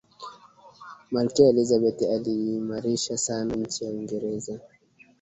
malkia 1.11 1.47
elizabeth 1.47 2.01
aliimarisha 2.03 3.17
sana 3.17 3.55
nchi 3.55 3.85
ya 3.85 3.91
uingereza 3.91 4.59